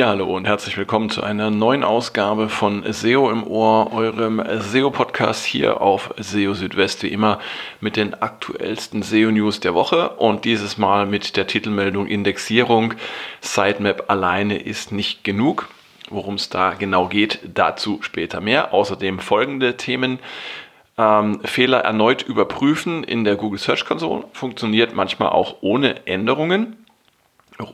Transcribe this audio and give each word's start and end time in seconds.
Ja, 0.00 0.08
hallo 0.08 0.34
und 0.34 0.46
herzlich 0.46 0.78
willkommen 0.78 1.10
zu 1.10 1.22
einer 1.22 1.50
neuen 1.50 1.84
Ausgabe 1.84 2.48
von 2.48 2.90
SEO 2.90 3.30
im 3.30 3.46
Ohr, 3.46 3.92
eurem 3.92 4.42
SEO-Podcast 4.58 5.44
hier 5.44 5.82
auf 5.82 6.14
SEO 6.16 6.54
Südwest, 6.54 7.02
wie 7.02 7.08
immer 7.08 7.38
mit 7.82 7.96
den 7.96 8.14
aktuellsten 8.14 9.02
SEO-News 9.02 9.60
der 9.60 9.74
Woche 9.74 10.08
und 10.16 10.46
dieses 10.46 10.78
Mal 10.78 11.04
mit 11.04 11.36
der 11.36 11.46
Titelmeldung 11.46 12.06
Indexierung. 12.06 12.94
Sitemap 13.42 14.04
alleine 14.08 14.56
ist 14.56 14.90
nicht 14.90 15.22
genug. 15.22 15.68
Worum 16.08 16.36
es 16.36 16.48
da 16.48 16.70
genau 16.70 17.08
geht, 17.08 17.40
dazu 17.52 17.98
später 18.00 18.40
mehr. 18.40 18.72
Außerdem 18.72 19.18
folgende 19.18 19.76
Themen. 19.76 20.18
Ähm, 20.96 21.40
Fehler 21.44 21.80
erneut 21.80 22.22
überprüfen 22.22 23.04
in 23.04 23.24
der 23.24 23.36
Google 23.36 23.58
Search 23.58 23.84
Console 23.84 24.24
funktioniert 24.32 24.94
manchmal 24.94 25.28
auch 25.28 25.56
ohne 25.60 26.06
Änderungen 26.06 26.78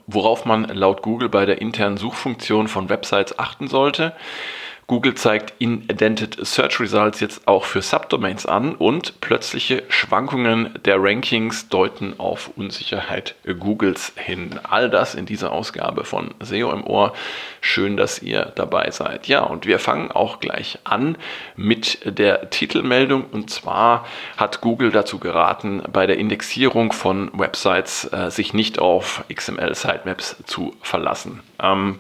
worauf 0.07 0.45
man 0.45 0.65
laut 0.65 1.03
Google 1.03 1.29
bei 1.29 1.47
der 1.47 1.61
internen 1.61 1.97
Suchfunktion 1.97 2.69
von 2.69 2.89
Websites 2.89 3.39
achten 3.39 3.69
sollte. 3.69 4.15
Google 4.89 5.17
zeigt 5.17 5.55
Indented 5.59 6.39
Search 6.47 6.79
Results 6.79 7.19
jetzt 7.19 7.49
auch 7.49 7.65
für 7.65 7.83
Subdomains 7.83 8.47
an 8.47 8.77
und 8.77 9.21
plötzliche 9.21 9.83
Schwankungen 9.89 10.79
der 10.85 11.03
Rankings 11.03 11.69
deuten 11.69 12.21
auf 12.21 12.53
Unsicherheit 12.57 13.35
Googles 13.59 14.13
hin. 14.15 14.61
All 14.63 14.89
das 14.89 15.17
in 15.17 15.27
dieser 15.27 15.51
Ausgabe 15.51 16.05
von 16.05 16.35
SEO 16.39 16.71
im 16.71 16.87
Ohr. 16.87 17.15
Schön, 17.61 17.97
dass 17.97 18.23
ihr 18.23 18.53
dabei 18.55 18.93
seid. 18.93 19.27
Ja, 19.27 19.41
und 19.41 19.67
wir 19.67 19.81
fangen 19.81 20.13
auch 20.13 20.39
gleich 20.39 20.79
an 20.85 21.19
mit 21.57 21.99
der 22.05 22.51
Titelmeldung. 22.51 23.25
Und 23.25 23.51
zwar 23.51 24.07
hat 24.37 24.61
Google 24.61 24.93
dazu 24.93 25.19
geraten, 25.19 25.83
bei 25.93 26.07
der 26.07 26.19
Indexierung 26.19 26.93
von 26.93 27.37
Websites 27.37 28.05
äh, 28.13 28.31
sich 28.31 28.55
nicht 28.55 28.79
auf 28.79 29.25
XML 29.35 29.75
Sitemaps 29.75 30.37
zu 30.47 30.77
verlassen. 30.81 31.41
Ähm, 31.61 31.99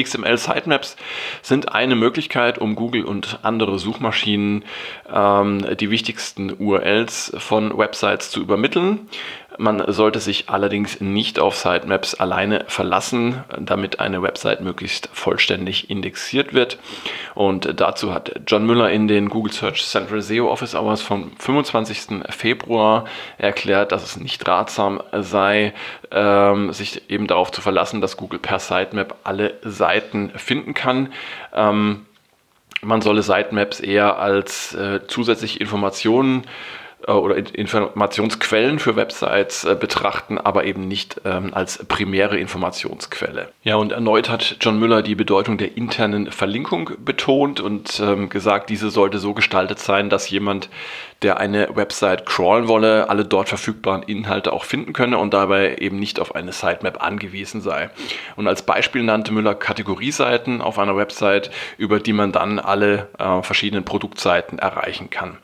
XML 0.00 0.38
Sitemaps 0.38 0.96
sind 1.42 1.72
eine 1.72 1.94
Möglichkeit, 1.94 2.58
um 2.58 2.74
Google 2.74 3.04
und 3.04 3.40
andere 3.42 3.78
Suchmaschinen 3.78 4.64
ähm, 5.12 5.76
die 5.76 5.90
wichtigsten 5.90 6.54
URLs 6.58 7.32
von 7.38 7.76
Websites 7.76 8.30
zu 8.30 8.40
übermitteln. 8.40 9.08
Man 9.58 9.82
sollte 9.90 10.20
sich 10.20 10.48
allerdings 10.48 11.00
nicht 11.00 11.38
auf 11.38 11.56
Sitemaps 11.56 12.14
alleine 12.14 12.64
verlassen, 12.68 13.42
damit 13.58 14.00
eine 14.00 14.22
Website 14.22 14.60
möglichst 14.60 15.08
vollständig 15.12 15.88
indexiert 15.88 16.52
wird. 16.52 16.78
Und 17.34 17.80
dazu 17.80 18.12
hat 18.12 18.40
John 18.46 18.66
Müller 18.66 18.90
in 18.90 19.08
den 19.08 19.30
Google 19.30 19.52
Search 19.52 19.86
Central 19.86 20.20
SEO 20.20 20.50
Office 20.50 20.74
Hours 20.74 21.00
vom 21.00 21.32
25. 21.38 22.22
Februar 22.30 23.06
erklärt, 23.38 23.92
dass 23.92 24.04
es 24.04 24.18
nicht 24.18 24.46
ratsam 24.46 25.02
sei, 25.12 25.72
ähm, 26.10 26.72
sich 26.72 27.10
eben 27.10 27.26
darauf 27.26 27.50
zu 27.50 27.62
verlassen, 27.62 28.00
dass 28.00 28.16
Google 28.16 28.38
per 28.38 28.58
Sitemap 28.58 29.16
alle 29.24 29.54
Seiten 29.62 30.32
finden 30.36 30.74
kann. 30.74 31.12
Ähm, 31.54 32.04
man 32.82 33.00
solle 33.00 33.22
Sitemaps 33.22 33.80
eher 33.80 34.18
als 34.18 34.74
äh, 34.74 35.00
zusätzliche 35.06 35.58
Informationen 35.58 36.44
oder 37.12 37.36
Informationsquellen 37.36 38.78
für 38.78 38.96
Websites 38.96 39.64
äh, 39.64 39.76
betrachten, 39.78 40.38
aber 40.38 40.64
eben 40.64 40.88
nicht 40.88 41.20
ähm, 41.24 41.54
als 41.54 41.84
primäre 41.86 42.38
Informationsquelle. 42.38 43.50
Ja, 43.62 43.76
und 43.76 43.92
erneut 43.92 44.28
hat 44.28 44.56
John 44.60 44.78
Müller 44.78 45.02
die 45.02 45.14
Bedeutung 45.14 45.58
der 45.58 45.76
internen 45.76 46.30
Verlinkung 46.32 46.90
betont 47.04 47.60
und 47.60 48.00
ähm, 48.00 48.28
gesagt, 48.28 48.70
diese 48.70 48.90
sollte 48.90 49.18
so 49.18 49.34
gestaltet 49.34 49.78
sein, 49.78 50.10
dass 50.10 50.28
jemand, 50.30 50.68
der 51.22 51.38
eine 51.38 51.74
Website 51.74 52.26
crawlen 52.26 52.68
wolle, 52.68 53.08
alle 53.08 53.24
dort 53.24 53.48
verfügbaren 53.48 54.02
Inhalte 54.02 54.52
auch 54.52 54.64
finden 54.64 54.92
könne 54.92 55.18
und 55.18 55.32
dabei 55.32 55.76
eben 55.78 55.98
nicht 55.98 56.20
auf 56.20 56.34
eine 56.34 56.52
Sitemap 56.52 57.02
angewiesen 57.02 57.60
sei. 57.60 57.90
Und 58.36 58.48
als 58.48 58.62
Beispiel 58.62 59.02
nannte 59.02 59.32
Müller 59.32 59.54
Kategorieseiten 59.54 60.60
auf 60.60 60.78
einer 60.78 60.96
Website, 60.96 61.50
über 61.78 62.00
die 62.00 62.12
man 62.12 62.32
dann 62.32 62.58
alle 62.58 63.08
äh, 63.18 63.42
verschiedenen 63.42 63.84
Produktseiten 63.84 64.58
erreichen 64.58 65.08
kann. 65.08 65.38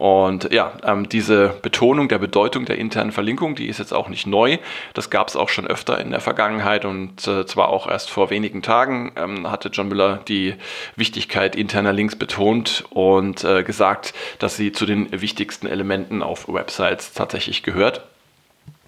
Und 0.00 0.50
ja, 0.50 0.72
ähm, 0.82 1.10
diese 1.10 1.50
Betonung 1.60 2.08
der 2.08 2.18
Bedeutung 2.18 2.64
der 2.64 2.78
internen 2.78 3.12
Verlinkung, 3.12 3.54
die 3.54 3.66
ist 3.66 3.78
jetzt 3.78 3.92
auch 3.92 4.08
nicht 4.08 4.26
neu. 4.26 4.56
Das 4.94 5.10
gab 5.10 5.28
es 5.28 5.36
auch 5.36 5.50
schon 5.50 5.66
öfter 5.66 6.00
in 6.00 6.10
der 6.10 6.20
Vergangenheit 6.20 6.86
und 6.86 7.28
äh, 7.28 7.44
zwar 7.44 7.68
auch 7.68 7.86
erst 7.86 8.08
vor 8.08 8.30
wenigen 8.30 8.62
Tagen 8.62 9.12
ähm, 9.16 9.50
hatte 9.50 9.68
John 9.68 9.88
Müller 9.88 10.20
die 10.26 10.54
Wichtigkeit 10.96 11.54
interner 11.54 11.92
Links 11.92 12.16
betont 12.16 12.86
und 12.88 13.44
äh, 13.44 13.62
gesagt, 13.62 14.14
dass 14.38 14.56
sie 14.56 14.72
zu 14.72 14.86
den 14.86 15.20
wichtigsten 15.20 15.66
Elementen 15.66 16.22
auf 16.22 16.48
Websites 16.48 17.12
tatsächlich 17.12 17.62
gehört. 17.62 18.00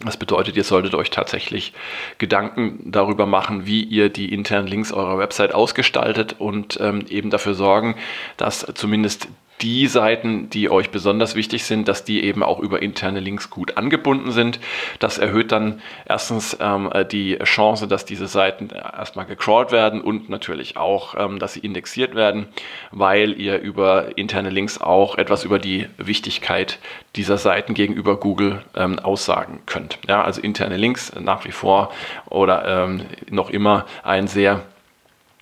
Das 0.02 0.16
bedeutet, 0.16 0.56
ihr 0.56 0.64
solltet 0.64 0.94
euch 0.94 1.10
tatsächlich 1.10 1.74
Gedanken 2.16 2.90
darüber 2.90 3.26
machen, 3.26 3.66
wie 3.66 3.82
ihr 3.82 4.08
die 4.08 4.32
internen 4.32 4.66
Links 4.66 4.92
eurer 4.92 5.18
Website 5.18 5.54
ausgestaltet 5.54 6.36
und 6.38 6.78
ähm, 6.80 7.04
eben 7.10 7.28
dafür 7.28 7.52
sorgen, 7.52 7.96
dass 8.38 8.66
zumindest 8.74 9.28
die 9.60 9.86
Seiten, 9.86 10.50
die 10.50 10.70
euch 10.70 10.90
besonders 10.90 11.34
wichtig 11.34 11.64
sind, 11.64 11.86
dass 11.86 12.04
die 12.04 12.24
eben 12.24 12.42
auch 12.42 12.58
über 12.58 12.82
interne 12.82 13.20
Links 13.20 13.48
gut 13.48 13.76
angebunden 13.76 14.32
sind. 14.32 14.58
Das 14.98 15.18
erhöht 15.18 15.52
dann 15.52 15.80
erstens 16.04 16.56
ähm, 16.60 16.90
die 17.10 17.38
Chance, 17.44 17.86
dass 17.86 18.04
diese 18.04 18.26
Seiten 18.26 18.70
erstmal 18.70 19.26
gecrawlt 19.26 19.70
werden 19.70 20.00
und 20.00 20.28
natürlich 20.28 20.76
auch, 20.76 21.14
ähm, 21.16 21.38
dass 21.38 21.54
sie 21.54 21.60
indexiert 21.60 22.14
werden, 22.14 22.46
weil 22.90 23.38
ihr 23.40 23.60
über 23.60 24.18
interne 24.18 24.50
Links 24.50 24.78
auch 24.78 25.16
etwas 25.16 25.44
über 25.44 25.58
die 25.58 25.86
Wichtigkeit 25.96 26.78
dieser 27.14 27.38
Seiten 27.38 27.74
gegenüber 27.74 28.16
Google 28.16 28.62
ähm, 28.74 28.98
aussagen 28.98 29.60
könnt. 29.66 29.98
Ja, 30.08 30.22
also 30.22 30.40
interne 30.40 30.76
Links 30.76 31.12
nach 31.20 31.44
wie 31.44 31.52
vor 31.52 31.92
oder 32.28 32.84
ähm, 32.84 33.02
noch 33.30 33.50
immer 33.50 33.86
ein 34.02 34.26
sehr 34.26 34.62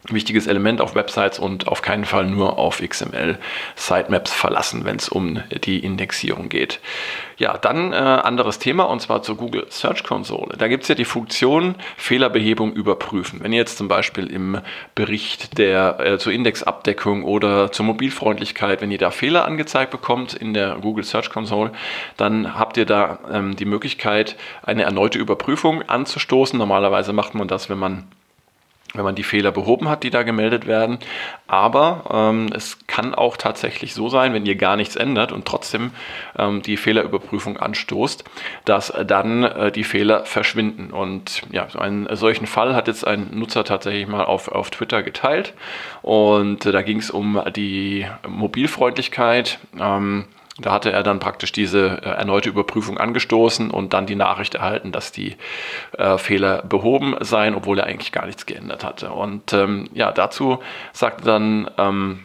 wichtiges 0.08 0.46
Element 0.46 0.80
auf 0.80 0.94
Websites 0.94 1.38
und 1.38 1.68
auf 1.68 1.82
keinen 1.82 2.04
Fall 2.04 2.26
nur 2.26 2.58
auf 2.58 2.80
XML 2.80 3.38
Sitemaps 3.76 4.32
verlassen, 4.32 4.84
wenn 4.84 4.96
es 4.96 5.08
um 5.08 5.42
die 5.64 5.78
Indexierung 5.78 6.48
geht. 6.48 6.80
Ja, 7.36 7.56
dann 7.56 7.92
äh, 7.92 7.96
anderes 7.96 8.58
Thema 8.58 8.84
und 8.84 9.00
zwar 9.00 9.22
zur 9.22 9.36
Google 9.36 9.66
Search 9.68 10.02
Console. 10.04 10.56
Da 10.58 10.68
gibt 10.68 10.82
es 10.82 10.88
ja 10.88 10.94
die 10.94 11.04
Funktion 11.04 11.74
Fehlerbehebung 11.96 12.72
überprüfen. 12.72 13.40
Wenn 13.42 13.52
ihr 13.52 13.58
jetzt 13.58 13.78
zum 13.78 13.88
Beispiel 13.88 14.26
im 14.26 14.60
Bericht 14.94 15.58
der 15.58 16.00
äh, 16.00 16.18
zur 16.18 16.32
Indexabdeckung 16.32 17.24
oder 17.24 17.72
zur 17.72 17.86
Mobilfreundlichkeit, 17.86 18.80
wenn 18.80 18.90
ihr 18.90 18.98
da 18.98 19.10
Fehler 19.10 19.44
angezeigt 19.44 19.90
bekommt 19.90 20.34
in 20.34 20.54
der 20.54 20.76
Google 20.80 21.04
Search 21.04 21.30
Console, 21.30 21.72
dann 22.16 22.58
habt 22.58 22.76
ihr 22.76 22.86
da 22.86 23.18
ähm, 23.30 23.56
die 23.56 23.64
Möglichkeit, 23.64 24.36
eine 24.62 24.82
erneute 24.82 25.18
Überprüfung 25.18 25.82
anzustoßen. 25.88 26.58
Normalerweise 26.58 27.12
macht 27.12 27.34
man 27.34 27.48
das, 27.48 27.70
wenn 27.70 27.78
man 27.78 28.04
wenn 28.94 29.04
man 29.04 29.14
die 29.14 29.22
Fehler 29.22 29.52
behoben 29.52 29.88
hat, 29.88 30.02
die 30.02 30.10
da 30.10 30.22
gemeldet 30.22 30.66
werden. 30.66 30.98
Aber 31.46 32.04
ähm, 32.12 32.50
es 32.54 32.78
kann 32.86 33.14
auch 33.14 33.36
tatsächlich 33.36 33.94
so 33.94 34.08
sein, 34.08 34.32
wenn 34.34 34.46
ihr 34.46 34.56
gar 34.56 34.76
nichts 34.76 34.96
ändert 34.96 35.32
und 35.32 35.44
trotzdem 35.46 35.92
ähm, 36.38 36.62
die 36.62 36.76
Fehlerüberprüfung 36.76 37.56
anstoßt, 37.56 38.24
dass 38.64 38.92
dann 39.06 39.44
äh, 39.44 39.72
die 39.72 39.84
Fehler 39.84 40.24
verschwinden. 40.24 40.90
Und 40.90 41.42
ja, 41.50 41.68
so 41.68 41.78
einen 41.78 42.14
solchen 42.16 42.46
Fall 42.46 42.74
hat 42.74 42.88
jetzt 42.88 43.06
ein 43.06 43.28
Nutzer 43.32 43.64
tatsächlich 43.64 44.08
mal 44.08 44.24
auf, 44.24 44.48
auf 44.48 44.70
Twitter 44.70 45.02
geteilt. 45.02 45.54
Und 46.02 46.66
äh, 46.66 46.72
da 46.72 46.82
ging 46.82 46.98
es 46.98 47.10
um 47.10 47.40
die 47.54 48.06
Mobilfreundlichkeit. 48.26 49.58
Ähm, 49.78 50.24
da 50.60 50.72
hatte 50.72 50.92
er 50.92 51.02
dann 51.02 51.18
praktisch 51.18 51.52
diese 51.52 52.00
äh, 52.02 52.08
erneute 52.08 52.48
Überprüfung 52.48 52.98
angestoßen 52.98 53.70
und 53.70 53.92
dann 53.92 54.06
die 54.06 54.16
Nachricht 54.16 54.54
erhalten, 54.54 54.92
dass 54.92 55.12
die 55.12 55.36
äh, 55.98 56.18
Fehler 56.18 56.62
behoben 56.62 57.14
seien, 57.20 57.54
obwohl 57.54 57.78
er 57.78 57.86
eigentlich 57.86 58.12
gar 58.12 58.26
nichts 58.26 58.46
geändert 58.46 58.84
hatte. 58.84 59.10
Und 59.10 59.52
ähm, 59.52 59.88
ja, 59.94 60.12
dazu 60.12 60.58
sagte 60.92 61.24
dann 61.24 61.70
ähm, 61.78 62.20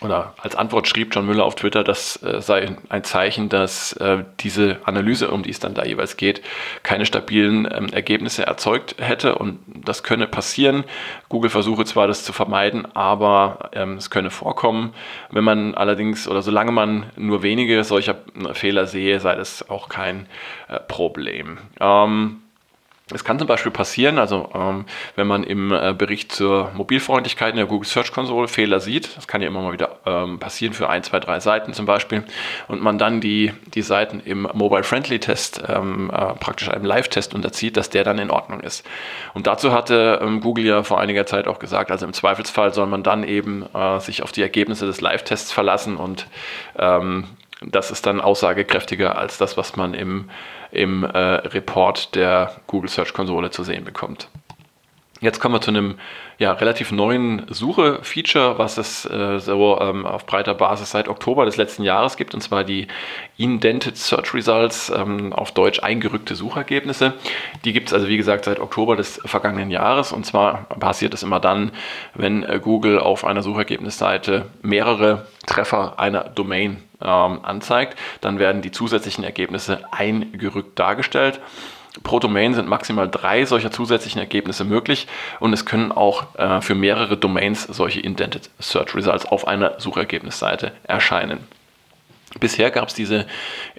oder 0.00 0.34
als 0.38 0.56
Antwort 0.56 0.88
schrieb 0.88 1.14
John 1.14 1.26
Müller 1.26 1.44
auf 1.44 1.54
Twitter, 1.54 1.84
das 1.84 2.22
äh, 2.22 2.40
sei 2.40 2.76
ein 2.88 3.04
Zeichen, 3.04 3.48
dass 3.48 3.92
äh, 3.94 4.24
diese 4.40 4.78
Analyse, 4.84 5.30
um 5.30 5.42
die 5.42 5.50
es 5.50 5.60
dann 5.60 5.74
da 5.74 5.84
jeweils 5.84 6.16
geht, 6.16 6.42
keine 6.82 7.04
stabilen 7.04 7.68
ähm, 7.70 7.88
Ergebnisse 7.92 8.46
erzeugt 8.46 8.96
hätte 8.98 9.36
und 9.36 9.58
das 9.66 10.02
könne 10.02 10.26
passieren. 10.26 10.84
Google 11.28 11.50
versuche 11.50 11.84
zwar 11.84 12.06
das 12.06 12.24
zu 12.24 12.32
vermeiden, 12.32 12.86
aber 12.94 13.70
ähm, 13.72 13.96
es 13.96 14.10
könne 14.10 14.30
vorkommen. 14.30 14.94
Wenn 15.30 15.44
man 15.44 15.74
allerdings 15.74 16.26
oder 16.26 16.42
solange 16.42 16.72
man 16.72 17.10
nur 17.16 17.42
wenige 17.42 17.84
solcher 17.84 18.16
äh, 18.42 18.54
Fehler 18.54 18.86
sehe, 18.86 19.20
sei 19.20 19.34
das 19.34 19.68
auch 19.68 19.88
kein 19.88 20.26
Problem. 20.88 21.58
Ähm, 21.80 22.42
es 23.12 23.24
kann 23.24 23.38
zum 23.38 23.48
Beispiel 23.48 23.72
passieren, 23.72 24.18
also 24.18 24.50
ähm, 24.54 24.84
wenn 25.16 25.26
man 25.26 25.44
im 25.44 25.72
äh, 25.72 25.94
Bericht 25.96 26.32
zur 26.32 26.70
Mobilfreundlichkeit 26.74 27.50
in 27.50 27.56
der 27.56 27.66
Google 27.66 27.88
Search 27.88 28.12
Console 28.12 28.48
Fehler 28.48 28.80
sieht, 28.80 29.16
das 29.16 29.26
kann 29.26 29.42
ja 29.42 29.48
immer 29.48 29.62
mal 29.62 29.72
wieder 29.72 29.96
ähm, 30.06 30.38
passieren 30.38 30.74
für 30.74 30.88
ein, 30.88 31.02
zwei, 31.02 31.20
drei 31.20 31.40
Seiten 31.40 31.72
zum 31.72 31.86
Beispiel, 31.86 32.24
und 32.68 32.82
man 32.82 32.98
dann 32.98 33.20
die, 33.20 33.52
die 33.74 33.82
Seiten 33.82 34.20
im 34.20 34.48
Mobile 34.52 34.82
Friendly 34.82 35.18
Test 35.18 35.62
ähm, 35.68 36.10
äh, 36.10 36.34
praktisch 36.34 36.68
einem 36.68 36.84
Live-Test 36.84 37.34
unterzieht, 37.34 37.76
dass 37.76 37.90
der 37.90 38.04
dann 38.04 38.18
in 38.18 38.30
Ordnung 38.30 38.60
ist. 38.60 38.86
Und 39.34 39.46
dazu 39.46 39.72
hatte 39.72 40.20
ähm, 40.22 40.40
Google 40.40 40.66
ja 40.66 40.82
vor 40.82 41.00
einiger 41.00 41.26
Zeit 41.26 41.46
auch 41.46 41.58
gesagt, 41.58 41.90
also 41.90 42.06
im 42.06 42.12
Zweifelsfall 42.12 42.72
soll 42.74 42.86
man 42.86 43.02
dann 43.02 43.24
eben 43.24 43.64
äh, 43.74 44.00
sich 44.00 44.22
auf 44.22 44.32
die 44.32 44.42
Ergebnisse 44.42 44.86
des 44.86 45.00
Live-Tests 45.00 45.52
verlassen 45.52 45.96
und 45.96 46.26
ähm, 46.78 47.24
das 47.66 47.90
ist 47.90 48.06
dann 48.06 48.20
aussagekräftiger 48.20 49.16
als 49.16 49.38
das, 49.38 49.56
was 49.56 49.76
man 49.76 49.94
im, 49.94 50.30
im 50.70 51.04
äh, 51.04 51.18
Report 51.18 52.14
der 52.14 52.56
Google 52.66 52.90
Search 52.90 53.12
Konsole 53.12 53.50
zu 53.50 53.64
sehen 53.64 53.84
bekommt. 53.84 54.28
Jetzt 55.20 55.38
kommen 55.38 55.54
wir 55.54 55.60
zu 55.60 55.70
einem 55.70 55.96
ja, 56.38 56.52
relativ 56.52 56.92
neuen 56.92 57.44
Suche-Feature, 57.50 58.56
was 58.56 58.78
es 58.78 59.04
äh, 59.04 59.38
so 59.38 59.78
ähm, 59.78 60.06
auf 60.06 60.24
breiter 60.24 60.54
Basis 60.54 60.92
seit 60.92 61.08
Oktober 61.08 61.44
des 61.44 61.58
letzten 61.58 61.82
Jahres 61.82 62.16
gibt, 62.16 62.32
und 62.32 62.40
zwar 62.40 62.64
die 62.64 62.88
Indented 63.36 63.98
Search 63.98 64.32
Results, 64.32 64.90
ähm, 64.90 65.34
auf 65.34 65.52
Deutsch 65.52 65.82
eingerückte 65.82 66.34
Suchergebnisse. 66.34 67.12
Die 67.66 67.74
gibt 67.74 67.88
es 67.88 67.94
also, 67.94 68.08
wie 68.08 68.16
gesagt, 68.16 68.46
seit 68.46 68.60
Oktober 68.60 68.96
des 68.96 69.20
vergangenen 69.26 69.70
Jahres. 69.70 70.12
Und 70.12 70.24
zwar 70.24 70.64
passiert 70.78 71.12
es 71.12 71.22
immer 71.22 71.38
dann, 71.38 71.72
wenn 72.14 72.42
äh, 72.42 72.58
Google 72.58 72.98
auf 72.98 73.26
einer 73.26 73.42
Suchergebnisseite 73.42 74.46
mehrere 74.62 75.26
Treffer 75.46 76.00
einer 76.00 76.24
Domain 76.24 76.78
ähm, 77.02 77.40
anzeigt, 77.42 77.98
dann 78.22 78.38
werden 78.38 78.62
die 78.62 78.70
zusätzlichen 78.70 79.24
Ergebnisse 79.24 79.80
eingerückt 79.90 80.78
dargestellt. 80.78 81.40
Pro 82.02 82.20
Domain 82.20 82.54
sind 82.54 82.68
maximal 82.68 83.08
drei 83.08 83.44
solcher 83.44 83.72
zusätzlichen 83.72 84.20
Ergebnisse 84.20 84.64
möglich 84.64 85.08
und 85.40 85.52
es 85.52 85.66
können 85.66 85.90
auch 85.90 86.34
äh, 86.36 86.60
für 86.60 86.74
mehrere 86.74 87.16
Domains 87.16 87.64
solche 87.64 88.00
Indented 88.00 88.50
Search 88.60 88.94
Results 88.94 89.26
auf 89.26 89.46
einer 89.46 89.80
Suchergebnisseite 89.80 90.72
erscheinen. 90.84 91.40
Bisher 92.38 92.70
gab 92.70 92.86
es 92.86 92.94
diese 92.94 93.26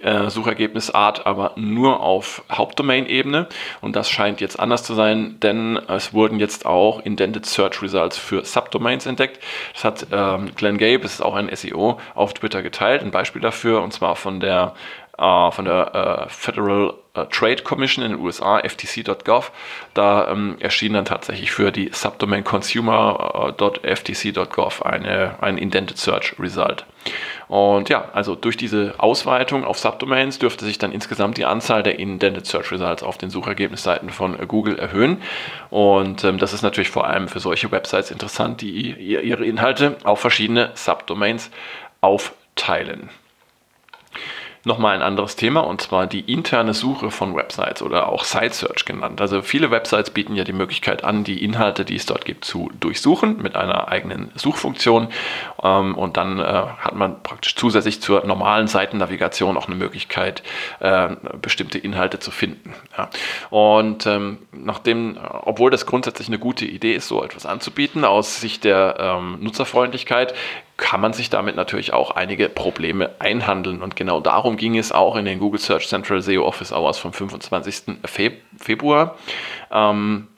äh, 0.02 0.28
Suchergebnisart 0.28 1.24
aber 1.24 1.52
nur 1.56 2.00
auf 2.00 2.44
Hauptdomain-Ebene 2.52 3.46
und 3.80 3.96
das 3.96 4.10
scheint 4.10 4.42
jetzt 4.42 4.60
anders 4.60 4.82
zu 4.84 4.92
sein, 4.92 5.40
denn 5.40 5.78
es 5.88 6.12
wurden 6.12 6.38
jetzt 6.38 6.66
auch 6.66 7.00
Indented 7.00 7.46
Search 7.46 7.80
Results 7.80 8.18
für 8.18 8.44
Subdomains 8.44 9.06
entdeckt. 9.06 9.42
Das 9.72 9.84
hat 9.84 10.06
ähm, 10.12 10.50
Glenn 10.54 10.76
Gabe, 10.76 11.00
das 11.00 11.14
ist 11.14 11.22
auch 11.22 11.34
ein 11.34 11.48
SEO, 11.54 11.98
auf 12.14 12.34
Twitter 12.34 12.62
geteilt, 12.62 13.00
ein 13.00 13.10
Beispiel 13.10 13.40
dafür 13.40 13.80
und 13.80 13.94
zwar 13.94 14.16
von 14.16 14.38
der 14.38 14.74
äh, 15.18 15.50
von 15.50 15.66
der 15.66 16.26
äh, 16.26 16.30
Federal 16.30 16.94
äh, 17.14 17.26
Trade 17.26 17.62
Commission 17.62 18.02
in 18.04 18.12
den 18.12 18.20
USA, 18.20 18.60
ftc.gov. 18.60 19.52
Da 19.92 20.30
ähm, 20.30 20.56
erschien 20.58 20.94
dann 20.94 21.04
tatsächlich 21.04 21.50
für 21.50 21.70
die 21.70 21.90
Subdomain 21.92 22.44
consumer.ftc.gov 22.44 24.82
ein 24.82 25.58
Indented 25.58 25.98
Search 25.98 26.34
Result. 26.38 26.86
Und 27.48 27.90
ja, 27.90 28.08
also 28.14 28.34
durch 28.34 28.56
diese 28.56 28.94
Ausweitung 28.96 29.64
auf 29.64 29.78
Subdomains 29.78 30.38
dürfte 30.38 30.64
sich 30.64 30.78
dann 30.78 30.92
insgesamt 30.92 31.36
die 31.36 31.44
Anzahl 31.44 31.82
der 31.82 31.98
Indented 31.98 32.46
Search 32.46 32.72
Results 32.72 33.02
auf 33.02 33.18
den 33.18 33.28
Suchergebnisseiten 33.28 34.08
von 34.08 34.38
Google 34.48 34.78
erhöhen. 34.78 35.20
Und 35.68 36.24
ähm, 36.24 36.38
das 36.38 36.54
ist 36.54 36.62
natürlich 36.62 36.88
vor 36.88 37.06
allem 37.06 37.28
für 37.28 37.40
solche 37.40 37.70
Websites 37.70 38.10
interessant, 38.10 38.62
die 38.62 38.92
ihre 38.92 39.44
Inhalte 39.44 39.98
auf 40.04 40.20
verschiedene 40.20 40.70
Subdomains 40.74 41.50
aufteilen 42.00 43.10
nochmal 44.64 44.94
ein 44.94 45.02
anderes 45.02 45.36
Thema 45.36 45.60
und 45.60 45.80
zwar 45.80 46.06
die 46.06 46.20
interne 46.20 46.72
Suche 46.74 47.10
von 47.10 47.34
Websites 47.34 47.82
oder 47.82 48.08
auch 48.08 48.24
Site 48.24 48.54
Search 48.54 48.84
genannt. 48.84 49.20
Also 49.20 49.42
viele 49.42 49.70
Websites 49.70 50.10
bieten 50.10 50.36
ja 50.36 50.44
die 50.44 50.52
Möglichkeit 50.52 51.02
an, 51.02 51.24
die 51.24 51.42
Inhalte, 51.42 51.84
die 51.84 51.96
es 51.96 52.06
dort 52.06 52.24
gibt, 52.24 52.44
zu 52.44 52.70
durchsuchen 52.78 53.42
mit 53.42 53.56
einer 53.56 53.88
eigenen 53.88 54.30
Suchfunktion 54.36 55.08
ähm, 55.62 55.96
und 55.96 56.16
dann 56.16 56.38
äh, 56.38 56.42
hat 56.42 56.94
man 56.94 57.22
praktisch 57.22 57.56
zusätzlich 57.56 58.00
zur 58.00 58.24
normalen 58.24 58.68
Seitennavigation 58.68 59.56
auch 59.56 59.66
eine 59.66 59.76
Möglichkeit, 59.76 60.42
äh, 60.78 61.08
bestimmte 61.40 61.78
Inhalte 61.78 62.20
zu 62.20 62.30
finden. 62.30 62.74
Ja. 62.96 63.10
Und 63.50 64.06
ähm, 64.06 64.38
nachdem, 64.52 65.18
obwohl 65.42 65.70
das 65.70 65.86
grundsätzlich 65.86 66.28
eine 66.28 66.38
gute 66.38 66.66
Idee 66.66 66.94
ist, 66.94 67.08
so 67.08 67.24
etwas 67.24 67.46
anzubieten, 67.46 68.04
aus 68.04 68.40
Sicht 68.40 68.64
der 68.64 68.96
ähm, 68.98 69.38
Nutzerfreundlichkeit, 69.40 70.34
kann 70.76 71.00
man 71.00 71.12
sich 71.12 71.30
damit 71.30 71.54
natürlich 71.56 71.92
auch 71.92 72.12
einige 72.12 72.48
Probleme 72.48 73.10
einhandeln. 73.18 73.82
Und 73.82 73.96
genau 73.96 74.20
darum 74.20 74.56
ging 74.56 74.76
es 74.76 74.90
auch 74.92 75.16
in 75.16 75.24
den 75.24 75.38
Google 75.38 75.60
Search 75.60 75.86
Central 75.88 76.22
SEO 76.22 76.44
Office 76.44 76.72
Hours 76.72 76.98
vom 76.98 77.12
25. 77.12 77.98
Februar. 78.58 79.16
Ähm, 79.70 80.28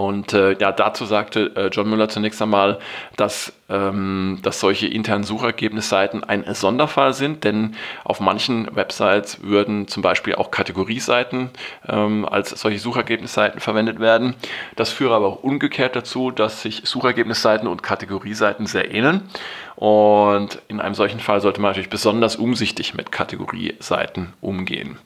und 0.00 0.32
äh, 0.32 0.56
ja, 0.58 0.72
dazu 0.72 1.04
sagte 1.04 1.54
äh, 1.56 1.66
John 1.66 1.90
Müller 1.90 2.08
zunächst 2.08 2.40
einmal, 2.40 2.78
dass, 3.18 3.52
ähm, 3.68 4.38
dass 4.42 4.58
solche 4.58 4.86
internen 4.86 5.24
Suchergebnisseiten 5.24 6.24
ein 6.24 6.42
Sonderfall 6.54 7.12
sind, 7.12 7.44
denn 7.44 7.76
auf 8.02 8.18
manchen 8.18 8.74
Websites 8.74 9.42
würden 9.42 9.88
zum 9.88 10.02
Beispiel 10.02 10.36
auch 10.36 10.50
Kategorieseiten 10.50 11.50
ähm, 11.86 12.24
als 12.24 12.48
solche 12.48 12.78
Suchergebnisseiten 12.78 13.60
verwendet 13.60 14.00
werden. 14.00 14.36
Das 14.74 14.90
führe 14.90 15.14
aber 15.14 15.26
auch 15.26 15.42
umgekehrt 15.42 15.94
dazu, 15.94 16.30
dass 16.30 16.62
sich 16.62 16.80
Suchergebnisseiten 16.84 17.68
und 17.68 17.82
Kategorieseiten 17.82 18.64
sehr 18.64 18.94
ähneln. 18.94 19.28
Und 19.76 20.62
in 20.68 20.80
einem 20.80 20.94
solchen 20.94 21.20
Fall 21.20 21.42
sollte 21.42 21.60
man 21.60 21.72
natürlich 21.72 21.90
besonders 21.90 22.36
umsichtig 22.36 22.94
mit 22.94 23.12
Kategorieseiten 23.12 24.32
umgehen. 24.40 24.96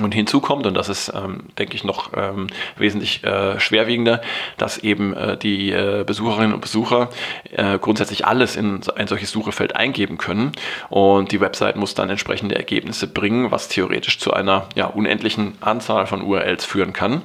Und 0.00 0.14
hinzu 0.14 0.40
kommt, 0.40 0.66
und 0.66 0.72
das 0.72 0.88
ist, 0.88 1.12
ähm, 1.14 1.48
denke 1.58 1.74
ich, 1.74 1.84
noch 1.84 2.12
ähm, 2.16 2.46
wesentlich 2.78 3.22
äh, 3.24 3.60
schwerwiegender, 3.60 4.22
dass 4.56 4.78
eben 4.78 5.12
äh, 5.14 5.36
die 5.36 5.70
äh, 5.70 6.04
Besucherinnen 6.06 6.54
und 6.54 6.62
Besucher 6.62 7.10
äh, 7.50 7.78
grundsätzlich 7.78 8.26
alles 8.26 8.56
in 8.56 8.80
ein 8.96 9.06
solches 9.06 9.30
Suchefeld 9.30 9.76
eingeben 9.76 10.16
können. 10.16 10.52
Und 10.88 11.30
die 11.30 11.42
Website 11.42 11.76
muss 11.76 11.94
dann 11.94 12.08
entsprechende 12.08 12.54
Ergebnisse 12.54 13.06
bringen, 13.06 13.50
was 13.50 13.68
theoretisch 13.68 14.18
zu 14.18 14.32
einer 14.32 14.66
ja, 14.76 14.86
unendlichen 14.86 15.58
Anzahl 15.60 16.06
von 16.06 16.22
URLs 16.22 16.64
führen 16.64 16.94
kann. 16.94 17.20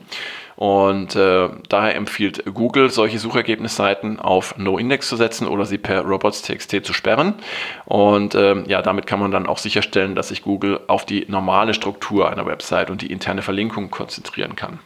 Und 0.57 1.15
äh, 1.15 1.49
daher 1.69 1.95
empfiehlt 1.95 2.43
Google, 2.51 2.89
solche 2.89 3.19
Suchergebnisseiten 3.19 4.19
auf 4.19 4.57
No-Index 4.57 5.07
zu 5.07 5.15
setzen 5.15 5.47
oder 5.47 5.67
sie 5.67 5.77
per 5.77 6.01
robots.txt 6.01 6.83
zu 6.83 6.93
sperren. 6.93 7.35
Und 7.85 8.33
äh, 8.33 8.63
ja, 8.63 8.81
damit 8.81 9.05
kann 9.05 9.19
man 9.19 9.29
dann 9.29 9.45
auch 9.45 9.59
sicherstellen, 9.59 10.15
dass 10.15 10.29
sich 10.29 10.41
Google 10.41 10.79
auf 10.87 11.05
die 11.05 11.25
normale 11.29 11.75
Struktur 11.75 12.31
einer 12.31 12.47
Website 12.47 12.89
und 12.89 13.03
die 13.03 13.11
interne 13.11 13.43
Verlinkung 13.43 13.91
konzentrieren 13.91 14.55
kann. 14.55 14.79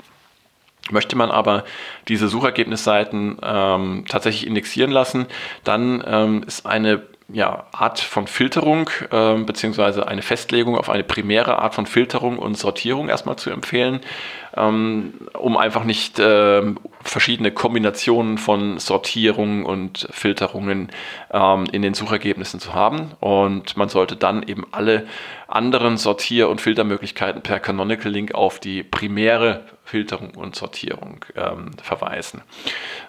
Möchte 0.90 1.16
man 1.16 1.32
aber 1.32 1.64
diese 2.10 2.28
Suchergebnisseiten 2.28 3.38
ähm, 3.42 4.04
tatsächlich 4.10 4.46
indexieren 4.48 4.92
lassen, 4.92 5.28
dann 5.64 6.04
ähm, 6.06 6.44
ist 6.46 6.66
eine 6.66 7.04
ja, 7.34 7.66
Art 7.72 8.00
von 8.00 8.28
Filterung 8.28 8.90
äh, 9.10 9.36
beziehungsweise 9.36 10.08
eine 10.08 10.22
Festlegung 10.22 10.78
auf 10.78 10.90
eine 10.90 11.04
primäre 11.04 11.60
Art 11.60 11.76
von 11.76 11.86
Filterung 11.86 12.38
und 12.38 12.58
Sortierung 12.58 13.10
erstmal 13.10 13.38
zu 13.38 13.50
empfehlen, 13.50 14.02
ähm, 14.51 14.51
um 14.54 15.58
einfach 15.58 15.84
nicht 15.84 16.20
äh, 16.20 16.62
verschiedene 17.04 17.52
Kombinationen 17.52 18.38
von 18.38 18.80
Sortierungen 18.80 19.66
und 19.66 20.08
Filterungen 20.12 20.90
ähm, 21.32 21.66
in 21.72 21.82
den 21.82 21.94
Suchergebnissen 21.94 22.60
zu 22.60 22.74
haben. 22.74 23.12
Und 23.20 23.78
man 23.78 23.90
sollte 23.90 24.16
dann 24.16 24.44
eben 24.44 24.66
alle 24.72 25.08
anderen 25.48 25.98
Sortier- 25.98 26.50
und 26.50 26.62
Filtermöglichkeiten 26.62 27.42
per 27.42 27.60
Canonical 27.60 28.12
Link 28.12 28.34
auf 28.34 28.60
die 28.60 28.84
primäre 28.84 29.64
Filterung 29.84 30.32
und 30.36 30.56
Sortierung 30.56 31.26
ähm, 31.36 31.72
verweisen. 31.82 32.42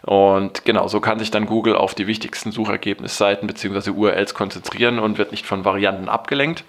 Und 0.02 0.64
genau, 0.64 0.88
so 0.88 1.00
kann 1.00 1.20
sich 1.20 1.30
dann 1.30 1.46
Google 1.46 1.76
auf 1.76 1.94
die 1.94 2.08
wichtigsten 2.08 2.50
Suchergebnisseiten 2.50 3.46
bzw. 3.46 3.90
URLs 3.90 4.34
konzentrieren 4.34 4.98
und 4.98 5.16
wird 5.16 5.30
nicht 5.30 5.46
von 5.46 5.64
Varianten 5.64 6.08
abgelenkt. 6.08 6.64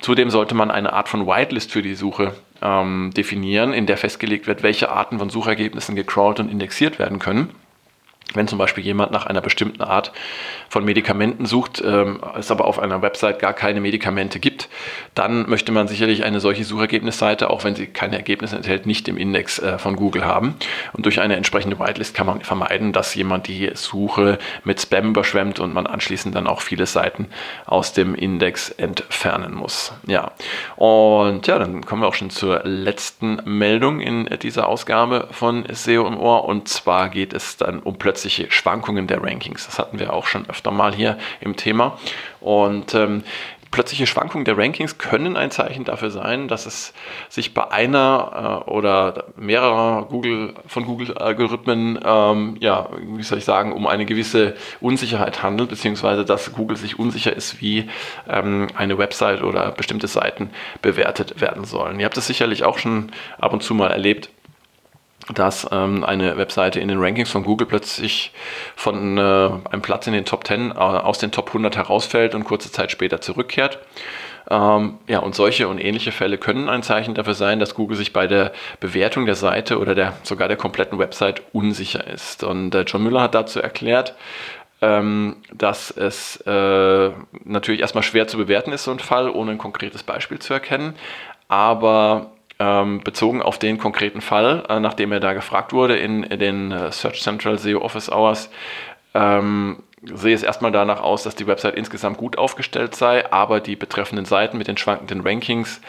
Zudem 0.00 0.30
sollte 0.30 0.54
man 0.54 0.70
eine 0.70 0.92
Art 0.92 1.08
von 1.08 1.26
Whitelist 1.26 1.72
für 1.72 1.82
die 1.82 1.96
Suche 1.96 2.34
ähm, 2.62 3.10
definieren, 3.16 3.72
in 3.72 3.86
der 3.86 3.96
festgelegt 3.96 4.46
wird, 4.46 4.62
welche 4.62 4.90
Arten 4.90 5.18
von 5.18 5.30
Suchergebnissen 5.30 5.96
gecrawlt 5.96 6.40
und 6.40 6.50
indexiert 6.50 6.98
werden 6.98 7.18
können. 7.18 7.50
Wenn 8.34 8.46
zum 8.46 8.58
Beispiel 8.58 8.84
jemand 8.84 9.10
nach 9.10 9.24
einer 9.24 9.40
bestimmten 9.40 9.82
Art 9.82 10.12
von 10.68 10.84
Medikamenten 10.84 11.46
sucht, 11.46 11.82
ähm, 11.84 12.20
es 12.38 12.50
aber 12.50 12.66
auf 12.66 12.78
einer 12.78 13.00
Website 13.00 13.38
gar 13.38 13.54
keine 13.54 13.80
Medikamente 13.80 14.38
gibt, 14.38 14.68
dann 15.14 15.48
möchte 15.48 15.72
man 15.72 15.88
sicherlich 15.88 16.24
eine 16.24 16.40
solche 16.40 16.64
Suchergebnisseite, 16.64 17.48
auch 17.48 17.64
wenn 17.64 17.74
sie 17.74 17.86
keine 17.86 18.16
Ergebnisse 18.16 18.56
enthält, 18.56 18.84
nicht 18.84 19.08
im 19.08 19.16
Index 19.16 19.58
äh, 19.58 19.78
von 19.78 19.96
Google 19.96 20.26
haben. 20.26 20.56
Und 20.92 21.06
durch 21.06 21.20
eine 21.20 21.36
entsprechende 21.36 21.78
Whitelist 21.78 22.14
kann 22.14 22.26
man 22.26 22.42
vermeiden, 22.42 22.92
dass 22.92 23.14
jemand 23.14 23.48
die 23.48 23.70
Suche 23.72 24.38
mit 24.62 24.80
Spam 24.80 25.08
überschwemmt 25.08 25.58
und 25.58 25.72
man 25.72 25.86
anschließend 25.86 26.34
dann 26.34 26.46
auch 26.46 26.60
viele 26.60 26.84
Seiten 26.84 27.28
aus 27.64 27.94
dem 27.94 28.14
Index 28.14 28.68
entfernen 28.70 29.54
muss. 29.54 29.92
Ja, 30.06 30.32
und 30.76 31.46
ja, 31.46 31.58
dann 31.58 31.86
kommen 31.86 32.02
wir 32.02 32.08
auch 32.08 32.14
schon 32.14 32.30
zur 32.30 32.60
letzten 32.64 33.40
Meldung 33.46 34.00
in 34.00 34.28
dieser 34.42 34.68
Ausgabe 34.68 35.28
von 35.30 35.64
SEO 35.72 36.06
im 36.06 36.18
Ohr. 36.18 36.44
Und 36.44 36.68
zwar 36.68 37.08
geht 37.08 37.32
es 37.32 37.56
dann 37.56 37.80
um 37.80 37.96
plötzlich 37.98 38.17
plötzliche 38.18 38.50
Schwankungen 38.50 39.06
der 39.06 39.22
Rankings. 39.22 39.66
Das 39.66 39.78
hatten 39.78 40.00
wir 40.00 40.12
auch 40.12 40.26
schon 40.26 40.48
öfter 40.50 40.72
mal 40.72 40.92
hier 40.92 41.18
im 41.40 41.54
Thema. 41.54 41.98
Und 42.40 42.92
ähm, 42.94 43.22
plötzliche 43.70 44.08
Schwankungen 44.08 44.44
der 44.44 44.58
Rankings 44.58 44.98
können 44.98 45.36
ein 45.36 45.52
Zeichen 45.52 45.84
dafür 45.84 46.10
sein, 46.10 46.48
dass 46.48 46.66
es 46.66 46.94
sich 47.28 47.54
bei 47.54 47.70
einer 47.70 48.64
äh, 48.66 48.70
oder 48.70 49.26
mehrerer 49.36 50.06
Google, 50.06 50.54
von 50.66 50.84
Google-Algorithmen, 50.84 52.00
ähm, 52.04 52.56
ja, 52.58 52.88
wie 53.00 53.22
soll 53.22 53.38
ich 53.38 53.44
sagen, 53.44 53.72
um 53.72 53.86
eine 53.86 54.04
gewisse 54.04 54.56
Unsicherheit 54.80 55.44
handelt, 55.44 55.68
beziehungsweise 55.68 56.24
dass 56.24 56.52
Google 56.52 56.76
sich 56.76 56.98
unsicher 56.98 57.36
ist, 57.36 57.60
wie 57.60 57.88
ähm, 58.28 58.66
eine 58.74 58.98
Website 58.98 59.42
oder 59.42 59.70
bestimmte 59.70 60.08
Seiten 60.08 60.50
bewertet 60.82 61.40
werden 61.40 61.64
sollen. 61.64 62.00
Ihr 62.00 62.06
habt 62.06 62.16
es 62.16 62.26
sicherlich 62.26 62.64
auch 62.64 62.78
schon 62.78 63.12
ab 63.38 63.52
und 63.52 63.62
zu 63.62 63.74
mal 63.74 63.92
erlebt, 63.92 64.30
dass 65.34 65.66
ähm, 65.70 66.04
eine 66.04 66.36
Webseite 66.36 66.80
in 66.80 66.88
den 66.88 66.98
Rankings 66.98 67.30
von 67.30 67.44
Google 67.44 67.66
plötzlich 67.66 68.32
von 68.76 69.18
äh, 69.18 69.20
einem 69.20 69.82
Platz 69.82 70.06
in 70.06 70.12
den 70.12 70.24
Top 70.24 70.46
10 70.46 70.70
äh, 70.70 70.74
aus 70.74 71.18
den 71.18 71.32
Top 71.32 71.48
100 71.48 71.76
herausfällt 71.76 72.34
und 72.34 72.44
kurze 72.44 72.72
Zeit 72.72 72.90
später 72.90 73.20
zurückkehrt. 73.20 73.78
Ähm, 74.50 74.98
ja, 75.06 75.18
und 75.18 75.34
solche 75.34 75.68
und 75.68 75.78
ähnliche 75.78 76.12
Fälle 76.12 76.38
können 76.38 76.70
ein 76.70 76.82
Zeichen 76.82 77.14
dafür 77.14 77.34
sein, 77.34 77.60
dass 77.60 77.74
Google 77.74 77.96
sich 77.96 78.14
bei 78.14 78.26
der 78.26 78.52
Bewertung 78.80 79.26
der 79.26 79.34
Seite 79.34 79.78
oder 79.78 79.94
der, 79.94 80.14
sogar 80.22 80.48
der 80.48 80.56
kompletten 80.56 80.98
Website 80.98 81.42
unsicher 81.52 82.06
ist. 82.06 82.44
Und 82.44 82.74
äh, 82.74 82.82
John 82.82 83.02
Müller 83.02 83.20
hat 83.20 83.34
dazu 83.34 83.60
erklärt, 83.60 84.14
ähm, 84.80 85.36
dass 85.52 85.90
es 85.90 86.40
äh, 86.46 87.10
natürlich 87.44 87.80
erstmal 87.80 88.04
schwer 88.04 88.26
zu 88.28 88.38
bewerten 88.38 88.72
ist, 88.72 88.84
so 88.84 88.90
ein 88.90 89.00
Fall, 89.00 89.28
ohne 89.28 89.50
ein 89.50 89.58
konkretes 89.58 90.02
Beispiel 90.02 90.38
zu 90.38 90.54
erkennen. 90.54 90.94
Aber 91.48 92.30
ähm, 92.58 93.00
bezogen 93.00 93.42
auf 93.42 93.58
den 93.58 93.78
konkreten 93.78 94.20
Fall, 94.20 94.64
äh, 94.68 94.80
nachdem 94.80 95.12
er 95.12 95.20
da 95.20 95.32
gefragt 95.32 95.72
wurde 95.72 95.96
in, 95.96 96.22
in 96.24 96.38
den 96.38 96.72
äh, 96.72 96.90
Search 96.90 97.22
Central 97.22 97.58
SEO 97.58 97.80
Office 97.80 98.10
Hours, 98.10 98.50
ähm, 99.14 99.82
sehe 100.02 100.34
es 100.34 100.42
erstmal 100.42 100.72
danach 100.72 101.00
aus, 101.00 101.22
dass 101.22 101.34
die 101.34 101.46
Website 101.46 101.74
insgesamt 101.74 102.18
gut 102.18 102.38
aufgestellt 102.38 102.94
sei, 102.94 103.30
aber 103.32 103.60
die 103.60 103.76
betreffenden 103.76 104.24
Seiten 104.24 104.58
mit 104.58 104.68
den 104.68 104.76
schwankenden 104.76 105.20
Rankings 105.22 105.80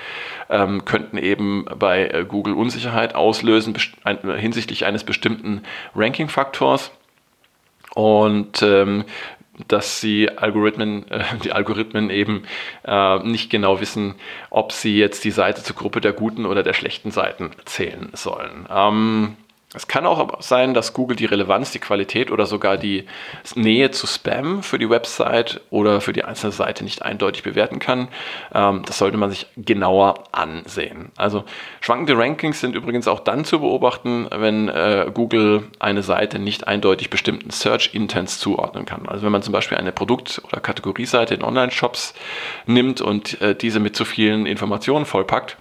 ähm, 0.49 0.85
könnten 0.85 1.17
eben 1.17 1.65
bei 1.77 2.07
äh, 2.07 2.25
Google 2.27 2.53
Unsicherheit 2.53 3.15
auslösen 3.15 3.75
ein, 4.03 4.19
hinsichtlich 4.37 4.85
eines 4.85 5.03
bestimmten 5.03 5.63
Ranking-Faktors. 5.95 6.91
Und 7.95 8.61
ähm, 8.61 9.05
dass 9.67 10.01
sie 10.01 10.29
Algorithmen, 10.29 11.09
äh, 11.11 11.23
die 11.43 11.51
Algorithmen 11.51 12.09
eben 12.09 12.43
äh, 12.85 13.19
nicht 13.19 13.49
genau 13.49 13.79
wissen, 13.81 14.15
ob 14.49 14.71
sie 14.71 14.97
jetzt 14.97 15.23
die 15.23 15.31
Seite 15.31 15.63
zur 15.63 15.75
Gruppe 15.75 16.01
der 16.01 16.13
guten 16.13 16.45
oder 16.45 16.63
der 16.63 16.73
schlechten 16.73 17.11
Seiten 17.11 17.51
zählen 17.65 18.09
sollen. 18.13 18.67
Ähm, 18.69 19.35
es 19.75 19.87
kann 19.87 20.07
auch 20.07 20.41
sein, 20.41 20.73
dass 20.73 20.93
Google 20.93 21.15
die 21.15 21.25
Relevanz, 21.25 21.71
die 21.71 21.79
Qualität 21.79 22.31
oder 22.31 22.47
sogar 22.47 22.77
die 22.77 23.05
Nähe 23.53 23.91
zu 23.91 24.07
Spam 24.07 24.63
für 24.63 24.79
die 24.79 24.89
Website 24.89 25.61
oder 25.69 26.01
für 26.01 26.11
die 26.11 26.23
einzelne 26.23 26.51
Seite 26.51 26.83
nicht 26.83 27.03
eindeutig 27.03 27.43
bewerten 27.43 27.77
kann. 27.77 28.07
Ähm, 28.51 28.81
das 28.87 28.97
sollte 28.97 29.17
man 29.17 29.29
sich 29.29 29.45
genauer 29.57 30.23
ansehen. 30.31 31.11
Also 31.17 31.43
schwankende 31.81 32.17
Rankings 32.17 32.59
sind 32.59 32.75
übrigens 32.75 33.07
auch 33.07 33.19
dann 33.19 33.45
zu 33.45 33.59
beobachten, 33.59 34.27
wenn 34.31 34.69
äh, 34.69 35.11
Google 35.13 35.67
eine 35.77 36.01
Seite 36.01 36.39
nicht 36.39 36.67
eindeutig 36.67 37.11
bestimmten 37.11 37.51
Search 37.51 37.91
Intents 37.93 38.39
zuordnen 38.39 38.85
kann. 38.85 39.07
Also 39.07 39.23
wenn 39.23 39.31
man 39.31 39.43
zum 39.43 39.53
Beispiel 39.53 39.77
eine 39.77 39.91
Produkt- 39.91 40.41
oder 40.45 40.61
Kategorieseite 40.61 41.35
in 41.35 41.43
Online-Shops 41.43 42.15
nimmt 42.65 43.01
und 43.01 43.39
äh, 43.39 43.53
diese 43.53 43.79
mit 43.79 43.95
zu 43.95 44.03
vielen 44.03 44.47
Informationen 44.47 45.05
vollpackt, 45.05 45.57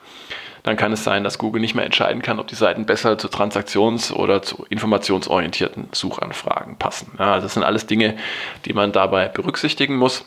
dann 0.62 0.76
kann 0.76 0.92
es 0.92 1.04
sein, 1.04 1.24
dass 1.24 1.38
Google 1.38 1.60
nicht 1.60 1.74
mehr 1.74 1.84
entscheiden 1.84 2.22
kann, 2.22 2.38
ob 2.38 2.46
die 2.46 2.54
Seiten 2.54 2.86
besser 2.86 3.18
zu 3.18 3.28
transaktions- 3.28 4.12
oder 4.12 4.42
zu 4.42 4.66
informationsorientierten 4.68 5.88
Suchanfragen 5.92 6.76
passen. 6.76 7.12
Ja, 7.18 7.34
also 7.34 7.46
das 7.46 7.54
sind 7.54 7.62
alles 7.62 7.86
Dinge, 7.86 8.16
die 8.64 8.72
man 8.72 8.92
dabei 8.92 9.28
berücksichtigen 9.28 9.96
muss 9.96 10.24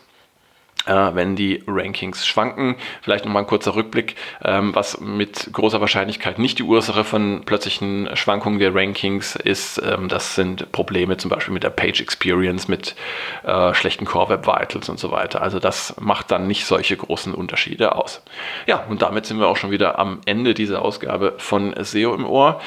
wenn 0.85 1.35
die 1.35 1.63
Rankings 1.67 2.25
schwanken. 2.25 2.75
Vielleicht 3.01 3.25
nochmal 3.25 3.43
ein 3.43 3.47
kurzer 3.47 3.75
Rückblick, 3.75 4.15
ähm, 4.43 4.73
was 4.75 4.99
mit 4.99 5.49
großer 5.51 5.81
Wahrscheinlichkeit 5.81 6.39
nicht 6.39 6.59
die 6.59 6.63
Ursache 6.63 7.03
von 7.03 7.43
plötzlichen 7.45 8.09
Schwankungen 8.15 8.59
der 8.59 8.73
Rankings 8.73 9.35
ist. 9.35 9.81
Ähm, 9.83 10.07
das 10.07 10.35
sind 10.35 10.71
Probleme 10.71 11.17
zum 11.17 11.29
Beispiel 11.29 11.53
mit 11.53 11.63
der 11.63 11.69
Page 11.69 12.01
Experience, 12.01 12.67
mit 12.67 12.95
äh, 13.43 13.73
schlechten 13.73 14.05
Core 14.05 14.29
Web 14.29 14.47
Vitals 14.47 14.89
und 14.89 14.99
so 14.99 15.11
weiter. 15.11 15.41
Also 15.41 15.59
das 15.59 15.95
macht 15.99 16.31
dann 16.31 16.47
nicht 16.47 16.65
solche 16.65 16.97
großen 16.97 17.33
Unterschiede 17.33 17.95
aus. 17.95 18.21
Ja, 18.65 18.83
und 18.89 19.01
damit 19.01 19.25
sind 19.25 19.39
wir 19.39 19.47
auch 19.47 19.57
schon 19.57 19.71
wieder 19.71 19.99
am 19.99 20.21
Ende 20.25 20.53
dieser 20.53 20.81
Ausgabe 20.81 21.35
von 21.37 21.73
SEO 21.83 22.13
im 22.13 22.25
Ohr. 22.25 22.59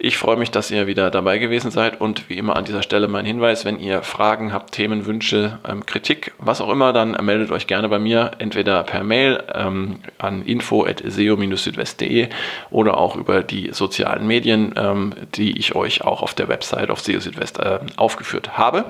Ich 0.00 0.16
freue 0.16 0.36
mich, 0.36 0.52
dass 0.52 0.70
ihr 0.70 0.86
wieder 0.86 1.10
dabei 1.10 1.38
gewesen 1.38 1.72
seid 1.72 2.00
und 2.00 2.28
wie 2.28 2.38
immer 2.38 2.54
an 2.54 2.64
dieser 2.64 2.82
Stelle 2.82 3.08
mein 3.08 3.24
Hinweis, 3.24 3.64
wenn 3.64 3.80
ihr 3.80 4.02
Fragen 4.02 4.52
habt, 4.52 4.70
Themen, 4.70 5.06
Wünsche, 5.06 5.58
ähm, 5.68 5.86
Kritik, 5.86 6.34
was 6.38 6.60
auch 6.60 6.70
immer, 6.70 6.92
dann 6.92 7.16
meldet 7.24 7.50
euch 7.58 7.66
gerne 7.66 7.88
bei 7.88 7.98
mir, 7.98 8.30
entweder 8.38 8.82
per 8.84 9.04
Mail 9.04 9.42
ähm, 9.52 10.00
an 10.18 10.42
info.seo-südwest.de 10.42 12.28
oder 12.70 12.96
auch 12.96 13.16
über 13.16 13.42
die 13.42 13.70
sozialen 13.72 14.26
Medien, 14.26 14.74
ähm, 14.76 15.12
die 15.34 15.58
ich 15.58 15.74
euch 15.74 16.02
auch 16.02 16.22
auf 16.22 16.34
der 16.34 16.48
Website 16.48 16.90
auf 16.90 17.00
SEO 17.00 17.20
Südwest 17.20 17.58
äh, 17.58 17.80
aufgeführt 17.96 18.56
habe. 18.56 18.86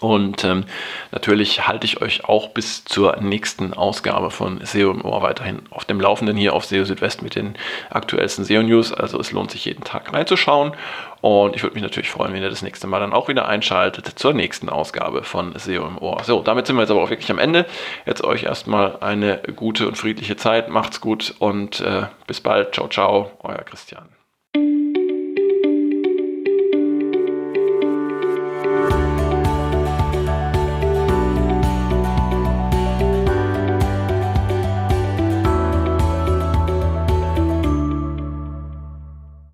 Und 0.00 0.44
ähm, 0.44 0.64
natürlich 1.12 1.66
halte 1.68 1.84
ich 1.84 2.00
euch 2.00 2.24
auch 2.24 2.48
bis 2.48 2.84
zur 2.84 3.16
nächsten 3.20 3.74
Ausgabe 3.74 4.30
von 4.30 4.64
SEO 4.64 4.90
im 4.90 5.04
Ohr 5.04 5.22
weiterhin 5.22 5.60
auf 5.70 5.84
dem 5.84 6.00
Laufenden 6.00 6.36
hier 6.36 6.54
auf 6.54 6.64
SEO 6.64 6.84
Südwest 6.84 7.22
mit 7.22 7.34
den 7.34 7.54
aktuellsten 7.90 8.44
SEO-News. 8.44 8.94
Also 8.94 9.20
es 9.20 9.30
lohnt 9.32 9.50
sich 9.50 9.66
jeden 9.66 9.84
Tag 9.84 10.12
reinzuschauen. 10.12 10.72
Und 11.20 11.54
ich 11.54 11.62
würde 11.62 11.74
mich 11.74 11.82
natürlich 11.82 12.10
freuen, 12.10 12.32
wenn 12.32 12.42
ihr 12.42 12.48
das 12.48 12.62
nächste 12.62 12.86
Mal 12.86 13.00
dann 13.00 13.12
auch 13.12 13.28
wieder 13.28 13.46
einschaltet 13.46 14.06
zur 14.06 14.32
nächsten 14.32 14.70
Ausgabe 14.70 15.22
von 15.22 15.52
SEO 15.58 15.86
im 15.86 15.98
Ohr. 15.98 16.24
So, 16.24 16.42
damit 16.42 16.66
sind 16.66 16.76
wir 16.76 16.82
jetzt 16.82 16.90
aber 16.90 17.02
auch 17.02 17.10
wirklich 17.10 17.30
am 17.30 17.38
Ende. 17.38 17.66
Jetzt 18.06 18.24
euch 18.24 18.44
erstmal 18.44 18.96
eine 19.00 19.38
gute 19.54 19.86
und 19.86 19.98
friedliche 19.98 20.36
Zeit. 20.36 20.70
Macht's 20.70 21.02
gut 21.02 21.34
und 21.38 21.80
äh, 21.80 22.04
bis 22.26 22.40
bald. 22.40 22.74
Ciao, 22.74 22.88
ciao, 22.88 23.32
euer 23.42 23.62
Christian. 23.64 24.19